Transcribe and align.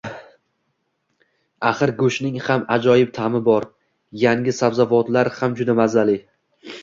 Axir, 1.71 1.91
go‘shtning 1.99 2.39
ham 2.47 2.63
ajoyib 2.77 3.11
ta’mi 3.19 3.41
bor, 3.49 3.69
yangi 4.23 4.57
sabzavotlar 4.61 5.33
ham 5.39 5.57
juda 5.63 5.79
mazali 5.81 6.17